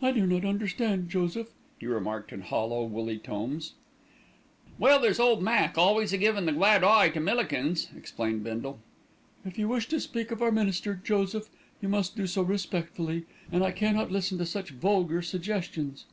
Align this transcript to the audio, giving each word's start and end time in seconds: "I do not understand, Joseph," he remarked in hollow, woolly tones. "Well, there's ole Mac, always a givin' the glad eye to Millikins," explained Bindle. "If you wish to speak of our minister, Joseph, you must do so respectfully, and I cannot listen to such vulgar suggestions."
"I 0.00 0.12
do 0.12 0.26
not 0.26 0.46
understand, 0.46 1.10
Joseph," 1.10 1.50
he 1.78 1.86
remarked 1.86 2.32
in 2.32 2.40
hollow, 2.40 2.84
woolly 2.84 3.18
tones. 3.18 3.74
"Well, 4.78 4.98
there's 4.98 5.20
ole 5.20 5.42
Mac, 5.42 5.76
always 5.76 6.10
a 6.14 6.16
givin' 6.16 6.46
the 6.46 6.52
glad 6.52 6.82
eye 6.82 7.10
to 7.10 7.20
Millikins," 7.20 7.90
explained 7.94 8.42
Bindle. 8.42 8.78
"If 9.44 9.58
you 9.58 9.68
wish 9.68 9.86
to 9.88 10.00
speak 10.00 10.30
of 10.30 10.40
our 10.40 10.50
minister, 10.50 10.98
Joseph, 11.04 11.50
you 11.82 11.90
must 11.90 12.16
do 12.16 12.26
so 12.26 12.40
respectfully, 12.40 13.26
and 13.52 13.62
I 13.62 13.72
cannot 13.72 14.10
listen 14.10 14.38
to 14.38 14.46
such 14.46 14.70
vulgar 14.70 15.20
suggestions." 15.20 16.06